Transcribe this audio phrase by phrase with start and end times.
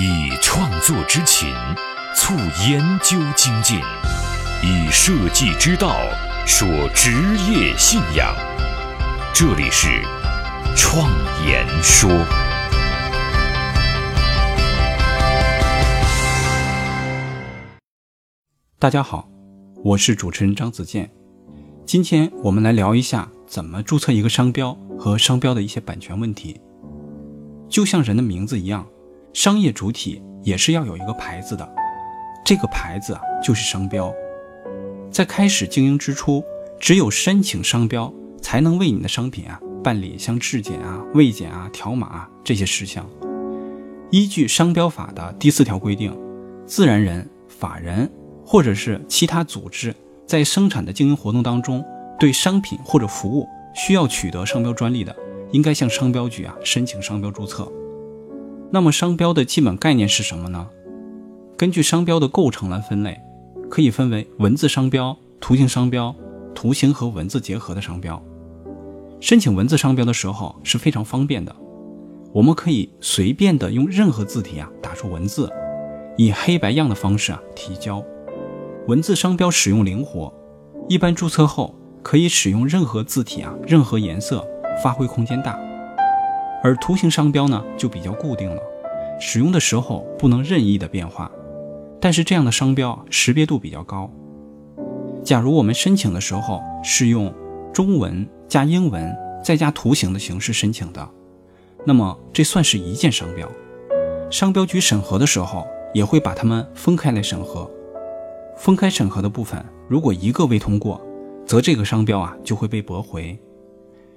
[0.00, 1.52] 以创作之情
[2.14, 2.32] 促
[2.68, 3.80] 研究精进，
[4.62, 5.96] 以设计之道
[6.46, 7.10] 说职
[7.50, 8.32] 业信仰。
[9.34, 9.88] 这里是
[10.76, 11.10] 创
[11.44, 12.08] 言说。
[18.78, 19.28] 大家好，
[19.82, 21.10] 我是主持人张子健。
[21.84, 26.60] 今天我们来聊一下怎么注册一个商标和商标的一些版权问题。
[27.68, 28.86] 就像人的名字一样，
[29.40, 31.72] 商业主体也是要有一个牌子的，
[32.44, 34.12] 这个牌子啊就是商标。
[35.12, 36.42] 在开始经营之初，
[36.80, 43.08] 只有申请商标，才能为你的商品啊办理像质检啊、卫检啊、条码啊这些事项。
[44.10, 46.12] 依据商标法的第四条规定，
[46.66, 48.10] 自然人、法人。
[48.44, 49.94] 或者是其他组织
[50.26, 51.84] 在生产的经营活动当中，
[52.18, 55.14] 对商品或者服务需要取得商标专利的，
[55.52, 57.70] 应该向商标局啊申请商标注册。
[58.70, 60.68] 那么商标的基本概念是什么呢？
[61.56, 63.18] 根据商标的构成来分类，
[63.70, 66.14] 可以分为文字商标、图形商标、
[66.54, 68.22] 图形和文字结合的商标。
[69.20, 71.54] 申请文字商标的时候是非常方便的，
[72.32, 75.50] 我们可以随便的用任何字体啊打出文字，
[76.16, 78.04] 以黑白样的方式啊提交。
[78.86, 80.32] 文字商标使用灵活，
[80.88, 84.46] 一般注册后可以使用任何字体啊，任何颜色，
[84.84, 85.58] 发挥空间大。
[86.62, 88.60] 而图形商标呢就比较固定了，
[89.18, 91.30] 使用的时候不能任意的变化。
[92.00, 94.10] 但是这样的商标识别度比较高。
[95.24, 97.34] 假如我们申请的时候是用
[97.72, 101.08] 中文加英文再加图形的形式申请的，
[101.84, 103.50] 那么这算是一件商标。
[104.30, 107.68] 商标局审核的时候也会把它们分开来审核。
[108.56, 111.00] 分开审核的部分，如果一个未通过，
[111.46, 113.38] 则这个商标啊就会被驳回。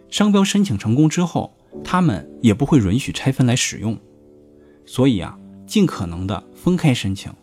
[0.10, 3.98] 商标申请成功之后，他们也不会允许拆分来使用。
[4.94, 7.34] 所以啊，尽可能的分开申请。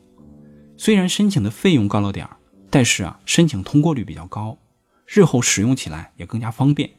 [0.77, 2.36] 虽然申请的费用高了点儿，
[2.68, 4.59] 但是啊，申请通过率比较高，
[5.06, 6.91] 日后使用起来也更加方便。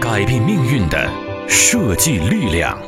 [0.00, 1.10] 改变命运的
[1.48, 2.78] 设计力量，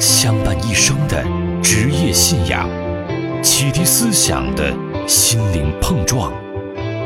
[0.00, 1.22] 相伴一生的
[1.62, 2.66] 职业信仰。
[3.42, 4.74] 启迪思想的
[5.06, 6.32] 心灵碰撞，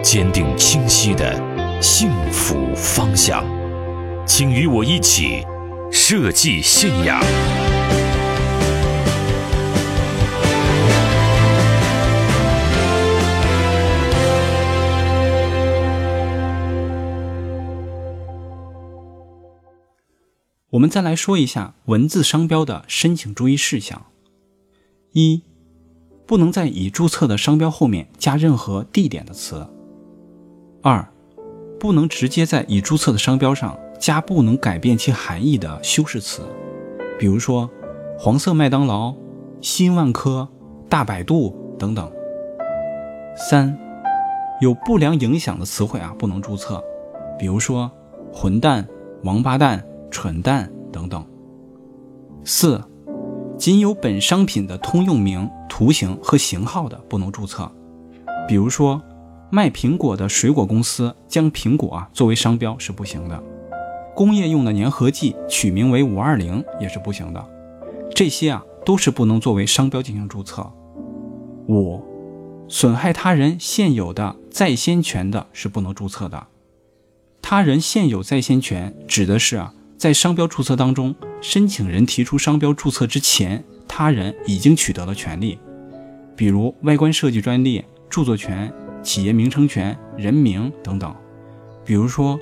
[0.04, 1.34] 坚定清晰的
[1.82, 3.44] 幸福方向，
[4.24, 5.44] 请与我一起
[5.96, 7.20] 设计信仰。
[20.70, 24.06] 我们再来说一下文字商标的申请注意事项：
[25.12, 25.42] 一。
[26.26, 29.68] 不能在已注册的商标后面加任何地点的词。
[30.82, 31.08] 二，
[31.78, 36.42] 不能直接在已注册的商标上加不能改变其含义的修饰词，
[37.18, 37.70] 比如说
[38.18, 39.14] 黄色麦当劳、
[39.62, 40.46] 新万科、
[40.90, 42.12] 大百度等等。
[43.34, 43.74] 三，
[44.60, 46.84] 有不良影响的词汇啊不能注册，
[47.38, 47.90] 比如说
[48.30, 48.86] 混蛋、
[49.22, 51.24] 王八蛋、蠢蛋等等。
[52.44, 52.78] 四。
[53.56, 57.72] 仅有本商品的通用名、图形和型号的不能注册，
[58.46, 59.00] 比如说
[59.50, 63.42] 卖苹果的水果公司将苹果啊作为商标是不行的，
[64.14, 67.44] 工业用的粘合剂取名为五二零也是不行的，
[68.14, 70.70] 这些啊都是不能作为商标进行注册。
[71.68, 72.02] 五，
[72.68, 76.46] 损害他人现有的在先权的是不能注册的，
[77.42, 79.74] 他人现有在先权指的是啊。
[79.96, 85.58] 在商标注册当中，申请人提出商标注册之前，他人已经取得了权利，
[86.36, 88.70] 比如外观设计专利、著作权、
[89.02, 91.14] 企业名称权、人名等等。
[91.86, 92.38] 比如说，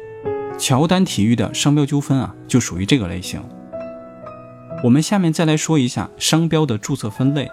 [0.58, 3.42] 乔丹体育的商标纠纷啊，就属于这个类型。
[4.84, 7.48] 我们下面再来说一下商标的注册分类。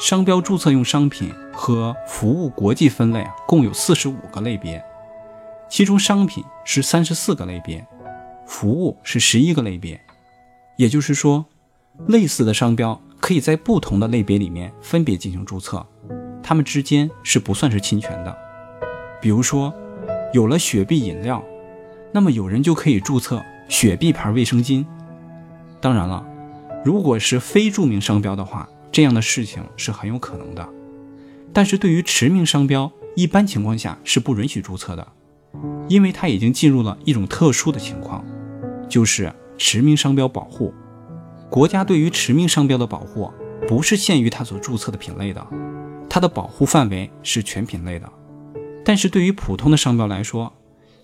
[0.00, 4.80] 商标注册用商品和服务国际分类啊，共有四十五个类别，
[5.68, 7.84] 其中商品是三十四个类别。
[8.46, 10.00] 服务是十一个类别，
[10.76, 11.44] 也就是说，
[12.06, 15.84] 类似的商标可以在不同的类别里面分别进行注册，
[16.42, 18.36] 它们之间是不算是侵权的。
[19.20, 19.74] 比如说，
[20.32, 21.42] 有了雪碧饮料，
[22.12, 24.84] 那么有人就可以注册雪碧牌卫生巾。
[25.80, 26.26] 当然了，
[26.84, 30.68] 如果是非著名商标的话，这样的事情是很有可能的。
[31.52, 35.06] 但是对于驰名商标，一般情况下是不允许注册的，
[35.88, 38.24] 因为它已经进入了一种特殊的情况。
[38.88, 40.72] 就是驰名商标保护，
[41.50, 43.30] 国家对于驰名商标的保护
[43.68, 45.46] 不是限于它所注册的品类的，
[46.08, 48.10] 它的保护范围是全品类的。
[48.82, 50.50] 但是对于普通的商标来说，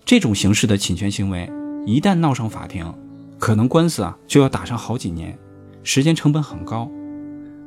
[0.05, 1.51] 这种形式的侵权行为
[1.87, 2.93] 一旦闹上法庭，
[3.39, 5.39] 可能官司啊就要打上好几年，
[5.83, 6.91] 时间成本很高，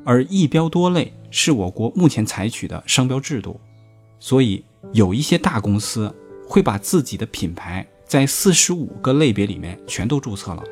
[0.05, 3.59] 而一标多类是我国目前采取的商标制度，
[4.19, 4.63] 所以
[4.93, 6.13] 有一些大公司
[6.47, 10.63] 会把自己的品牌在四十五个类别里面全都注册了，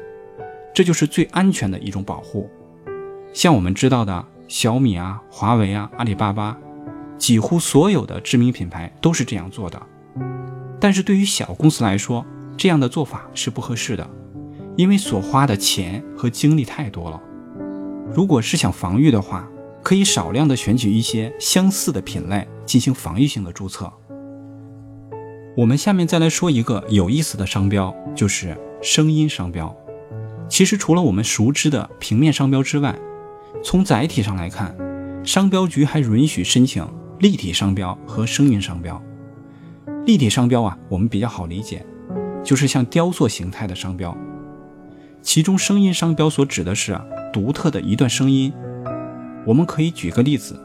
[0.72, 2.48] 这就是最安全的一种保护。
[3.34, 6.56] 像我们知道的小米啊、华为啊、阿里巴巴，
[7.18, 9.82] 几乎所有的知名品牌都是这样做的。
[10.80, 12.26] 但是对于小公司来说，
[12.58, 14.10] 这样的做法是不合适的，
[14.76, 17.22] 因为所花的钱和精力太多了。
[18.14, 19.48] 如果是想防御的话，
[19.84, 23.92] 可以少量的选取一些相似的品类进行防御性的注册。
[25.58, 29.76] 我们下面再来说一个有意思的商标，就是声音商标。
[30.50, 32.98] 其实除了我们熟知的平面商标之外，
[33.64, 34.76] 从载体上来看，
[35.24, 36.86] 商标局还允许申请
[37.20, 39.02] 立体商标和声音商标。
[40.06, 41.84] 立体商标啊，我们比较好理解，
[42.44, 44.16] 就是像雕塑形态的商标。
[45.24, 47.00] 其中声音商标所指的是
[47.34, 48.54] 独特的一段声音。
[49.48, 50.60] 我们可以举个例子，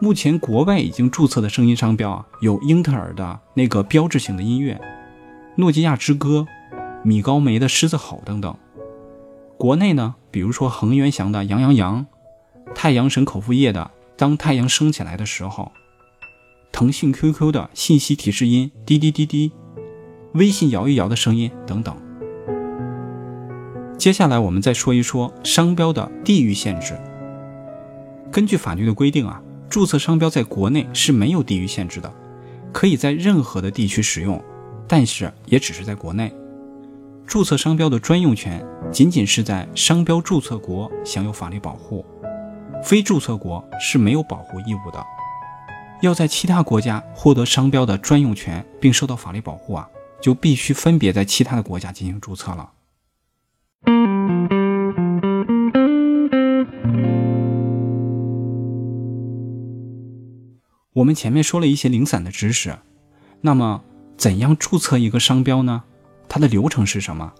[0.00, 4.80] 目前国外已经注册的声音商标啊，有英特尔的那个标志性的音乐，
[5.56, 6.44] 诺基亚之歌，
[7.04, 8.52] 米高梅的狮子吼等等。
[9.56, 12.06] 国内呢，比如说恒源祥的羊羊羊，
[12.74, 15.70] 太阳神口服液的当太阳升起来的时候。
[16.76, 19.50] 腾讯 QQ 的信息提示音滴滴滴滴，
[20.34, 21.96] 微信摇一摇的声音等等。
[23.96, 26.92] 接下来我们再说一说商标的地域限制。
[28.30, 32.12] 根据法律的规定啊，注册商标在国内是没有地域限制的，
[32.74, 34.38] 可以在任何的地区使用，
[34.86, 36.30] 但是也只是在国内。
[37.26, 38.62] 注册商标的专用权
[38.92, 42.04] 仅仅是在商标注册国享有法律保护，
[42.84, 45.02] 非注册国是没有保护义务的。
[46.02, 49.88] 要在其他国家获得商标的专用权并受到法律保护啊，
[50.20, 52.70] 就必须分别在其他的国家进行注册了。
[60.92, 62.78] 我们前面说了一些零散的知识，
[63.40, 63.82] 那么
[64.16, 65.84] 怎样注册一个商标呢？
[66.28, 67.32] 它的流程是什么？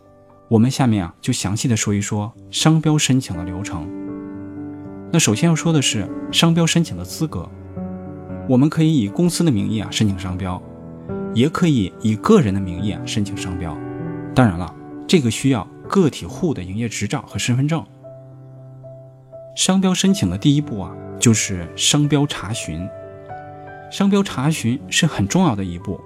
[0.48, 3.86] 我们下面啊就详细的说一说商标申请的流程。
[5.12, 7.48] 那首先要说的是商标申请的资格。
[8.48, 10.62] 我们可以以公司的名义啊申请商标，
[11.34, 13.76] 也可以以个人的名义啊申请商标。
[14.34, 14.72] 当然了，
[15.06, 17.84] 这个需要个体户的营业执照和身份证。
[19.56, 22.88] 商标申请的第一步啊就是商标查询。
[23.90, 26.00] 商标查询是很重要的一步。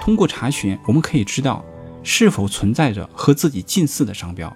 [0.00, 1.62] 通过查询，我们可以知道
[2.02, 4.54] 是否存在着和自己近似的商标，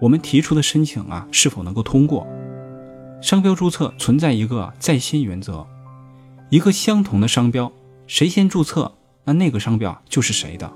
[0.00, 2.26] 我们提出的申请啊是否能够通过。
[3.20, 5.64] 商标注册存在一个在先原则。
[6.48, 7.72] 一个相同的商标，
[8.06, 8.92] 谁先注册，
[9.24, 10.72] 那那个商标就是谁的。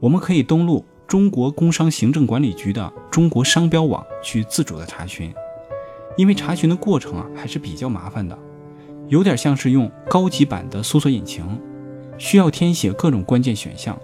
[0.00, 5.32] 我们可以登录中国工商行政管理局的中国商标网去自主的查询，
[6.16, 8.36] 因为查询的过程啊还是比较麻烦的，
[9.08, 11.44] 有点像是用高级版的搜索引擎，
[12.18, 13.96] 需要填写各种关键选项，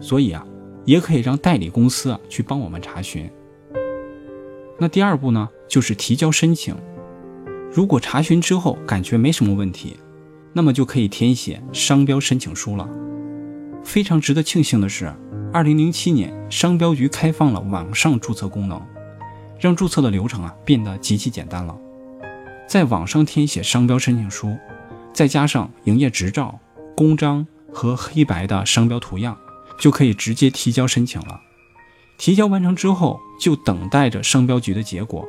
[0.00, 0.42] 所以啊，
[0.86, 3.30] 也可以让代理公司啊去帮我们查询。
[4.78, 6.74] 那第二步呢，就是提交申请。
[7.72, 9.96] 如果查询之后感觉没什么问题，
[10.52, 12.88] 那么就可以填写商标申请书了。
[13.84, 15.12] 非常值得庆幸的是，
[15.52, 18.80] 二零零七年商标局开放了网上注册功能，
[19.60, 21.76] 让注册的流程啊变得极其简单了。
[22.66, 24.56] 在网上填写商标申请书，
[25.12, 26.58] 再加上营业执照、
[26.96, 29.36] 公章和黑白的商标图样，
[29.78, 31.40] 就可以直接提交申请了。
[32.18, 35.24] 提交完成之后，就等待着商标局的结果。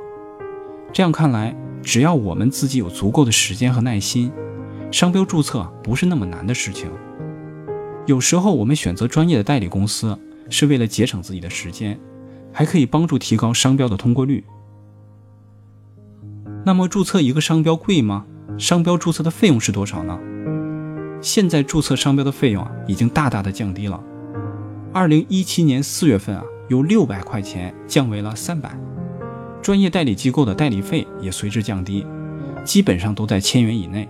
[0.92, 4.32] 这样看来，只要我们自己有足够的时间和耐心，
[4.92, 6.90] 商标注册不是那么难的事情。
[8.06, 10.18] 有时候我们选择专业的代理公司，
[10.50, 12.00] 是为了节省自己的时间，
[12.52, 14.44] 还可以帮助提高商标的通过率。
[16.66, 18.26] 那么注册一个商标贵吗？
[18.58, 20.20] 商标注册的费用是多少呢？
[21.22, 24.02] 现在注册商标的费用啊，已经大大的降低了。
[24.92, 28.78] 二零一七年四月份啊，由六百块钱降为了三百。
[29.62, 32.06] 专业代理机构的代理费也随之降低，
[32.64, 34.10] 基本上都在千元以内。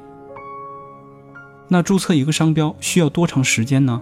[1.68, 4.02] 那注册一个商标需要多长时间呢？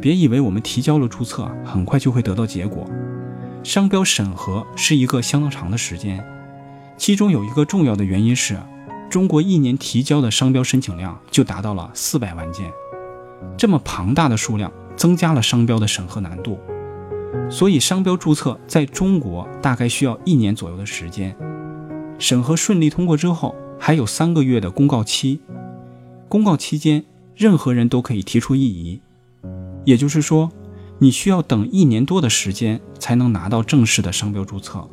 [0.00, 2.86] 别以为我们提交了注册，很快就会得到结果。
[3.62, 6.24] 商标审核是一个相当长的时间，
[6.96, 8.56] 其中有一个重要的原因是，
[9.10, 12.70] 中国一年提交的商标申请量就达到了四百万件，
[13.56, 16.60] 这么庞大的数量增加了商标的审核难度。
[17.48, 21.36] 所以，商标注册在中国大概需要一年左右的时间。
[22.18, 25.40] 审核顺利通过之后，还有三个月的公告期。
[26.28, 27.04] 公告期间，
[27.36, 29.00] 任何人都可以提出异议。
[29.84, 30.50] 也就是说，
[30.98, 34.88] 你需要等一年多的时间才能拿到正式的商标注册。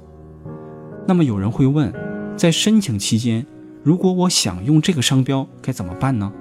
[1.07, 1.91] 那么有人会问，
[2.37, 3.45] 在申请期间，
[3.81, 6.31] 如果我想用这个商标，该怎么办呢？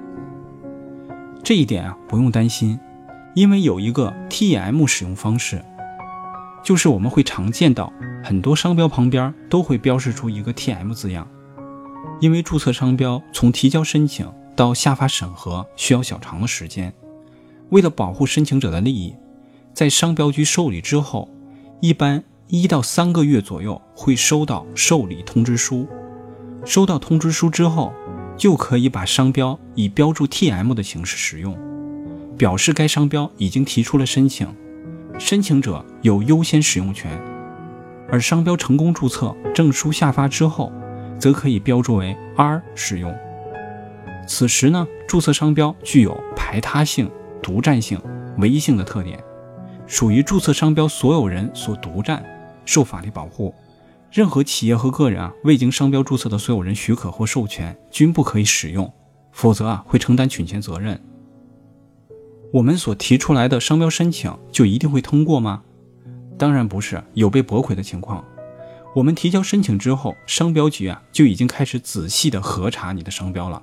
[1.43, 2.79] 这一点啊，不用担心，
[3.35, 5.65] 因为有一个 TM 使用方式，
[6.63, 7.93] 就是我们会常见到
[8.23, 11.29] 很多商标旁边都会标示出一个 TM 字样。
[12.21, 16.93] 因为注册商标从提交申请到下发审核需要较长的时间，
[17.71, 19.15] 为了保护申请者的利益，
[19.75, 21.29] 在商标局受理之后，
[21.81, 25.89] 一般一到三个月左右会收到受理通知书。
[26.65, 27.93] 收到通知书之后，
[28.37, 31.59] 就可以把商标以标注 TM 的形式使用，
[32.39, 34.47] 表示该商标已经提出了申请，
[35.19, 37.11] 申请者有优先使用权。
[38.11, 40.73] 而商标成功注册，证书下发之后。
[41.23, 43.17] 则可以标注为 R 使用。
[44.27, 47.09] 此时呢，注册商标具有排他性、
[47.41, 47.97] 独占性、
[48.39, 49.23] 唯一性的特点，
[49.87, 52.25] 属于注册商标所有人所独占，
[52.65, 53.55] 受法律保护。
[54.11, 58.93] 任何企业和个人啊，未经商标注册的所有人许可或授权，均不可以使用，
[59.31, 61.01] 否则啊，会承担侵权责任。
[62.53, 65.63] 我们所提出来的商标申请就一定会通过吗？
[66.39, 68.23] 当然不是，有被驳回的情况。
[68.95, 73.63] 我们提交申请之后，商标局啊就已经开始仔细的核查你的商标了，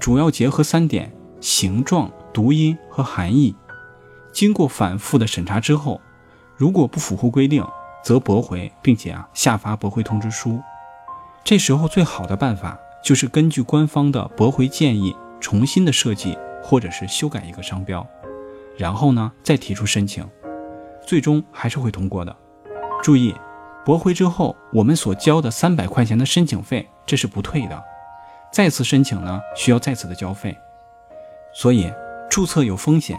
[0.00, 3.54] 主要结合三点：形状、读音和含义。
[4.32, 6.00] 经过反复的审查之后，
[6.56, 7.62] 如果不符合规定，
[8.02, 10.58] 则驳回，并且啊下发驳回通知书。
[11.44, 18.06] 这时候最好的办法就是根据官方的驳回建议，重新的设计或者是修改一个商标，
[18.76, 20.28] 然后呢再提出申请，
[21.06, 22.34] 最终还是会通过的。
[23.02, 23.34] 注意。
[23.84, 27.84] 驳回之后，我们所交的三百块钱的申请费，这是不退的。
[28.52, 30.54] 再次申请呢，需要再次的交费。
[31.54, 31.90] 所以
[32.28, 33.18] 注册有风险，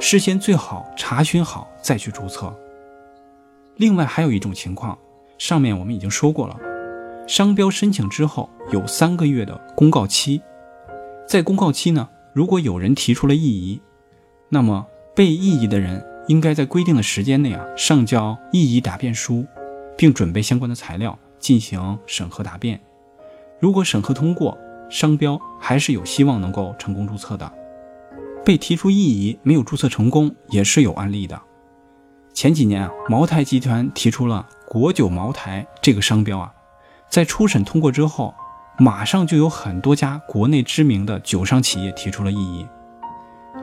[0.00, 2.56] 事先最好查询好再去注册。
[3.76, 4.96] 另外还有一种情况，
[5.36, 6.56] 上面我们已经说过了，
[7.26, 10.40] 商标申请之后有三个月的公告期，
[11.26, 12.08] 在公告期呢，
[12.38, 13.80] 如果有人提出了异议，
[14.48, 19.44] 那么被异议的人应该在规定的时间内啊上交异议答辩书。
[19.96, 22.80] 并准备相关的材料进行审核答辩。
[23.58, 24.56] 如果审核通过，
[24.88, 27.52] 商标还是有希望能够成功注册的。
[28.44, 31.42] 被提出异议没有注册成功也是有案例的。
[32.32, 36.54] 前几年啊，茅台集团提出了“国酒茅台”这个商标啊，
[37.10, 38.32] 在初审通过之后，
[38.78, 42.66] 马上就有很多家国内知名的酒商企业提出了异议。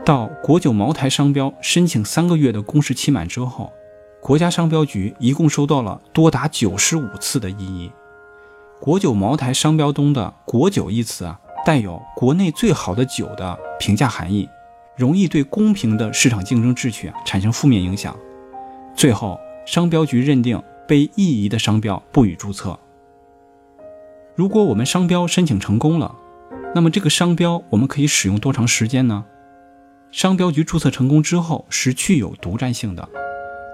[0.05, 3.71] 到“国酒茅台”商标申请三个月的公示期满之后。
[4.21, 7.91] 国家商标局一共收到了多达九十五次的异议。
[8.79, 14.49] 国酒茅台商标中的“国酒”一词啊，带有国内最好的酒的评价含义，
[14.97, 18.17] 容易对公平的市场竞争秩序啊产生负面影响。
[18.95, 22.79] 最后，商标局认定被异议的商标不予注册。
[24.35, 26.13] 如果我们商标申请成功了，
[26.73, 29.23] 那么这个商标我们可以使用多长时间呢？
[30.11, 33.07] 商标局注册成功之后是具有独占性的。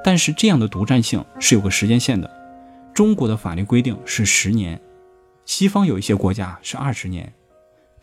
[0.04, 2.30] 但是这样的独占性是有个时间线的，
[2.94, 4.80] 中国的法律规定是十年，
[5.46, 7.34] 西方有一些国家是二十年，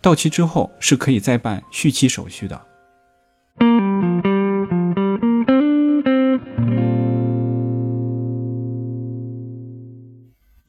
[0.00, 2.60] 到期之后是可以再办续期手续的。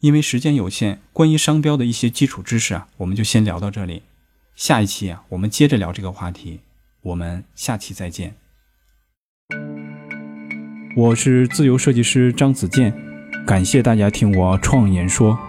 [0.01, 4.03] 因为时间有限，关于商标的一些基础知识啊，我们就先聊到这里，
[4.55, 6.59] 下一期啊，我们接着聊这个话题，
[7.01, 8.35] 我们下期再见。
[10.95, 12.93] 我是自由设计师张子健，
[13.45, 15.48] 感谢大家听我创言说。